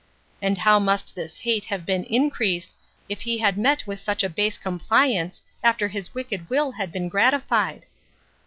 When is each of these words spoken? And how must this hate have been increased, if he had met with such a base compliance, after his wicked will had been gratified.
And 0.41 0.57
how 0.57 0.79
must 0.79 1.13
this 1.13 1.37
hate 1.37 1.65
have 1.65 1.85
been 1.85 2.05
increased, 2.05 2.75
if 3.07 3.21
he 3.21 3.37
had 3.37 3.55
met 3.55 3.85
with 3.85 3.99
such 3.99 4.23
a 4.23 4.29
base 4.31 4.57
compliance, 4.57 5.43
after 5.63 5.89
his 5.89 6.15
wicked 6.15 6.49
will 6.49 6.71
had 6.71 6.91
been 6.91 7.07
gratified. 7.07 7.85